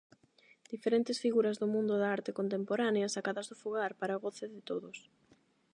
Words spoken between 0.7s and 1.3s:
Diferentes